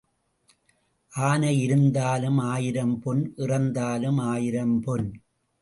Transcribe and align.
ஆனை 1.13 1.59
இருந்தாலும் 1.59 2.37
ஆயிரம் 2.37 2.99
பொன் 2.99 3.33
இறந்தாலும் 3.35 4.17
ஆயிரம் 4.17 4.81
பொன். 4.81 5.07